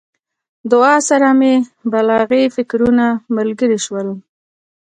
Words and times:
دعا 0.71 0.95
سره 1.09 1.27
مې 1.39 1.53
بلاغي 1.91 2.43
فکرونه 2.55 3.05
ملګري 3.35 3.79
شول. 3.85 4.07